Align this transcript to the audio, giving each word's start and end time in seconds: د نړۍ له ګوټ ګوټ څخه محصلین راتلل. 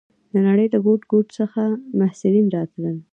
د 0.31 0.33
نړۍ 0.47 0.67
له 0.73 0.79
ګوټ 0.85 1.01
ګوټ 1.11 1.27
څخه 1.39 1.61
محصلین 1.99 2.47
راتلل. 2.55 2.97